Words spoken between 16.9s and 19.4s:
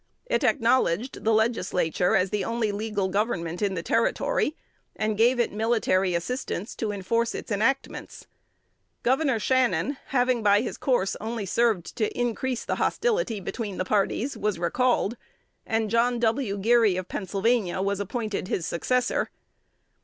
of Pennsylvania was appointed his successor.